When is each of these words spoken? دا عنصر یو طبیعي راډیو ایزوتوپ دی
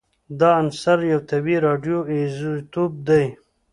دا 0.39 0.49
عنصر 0.61 0.99
یو 1.11 1.19
طبیعي 1.31 1.57
راډیو 1.67 1.97
ایزوتوپ 2.13 2.91
دی 3.07 3.25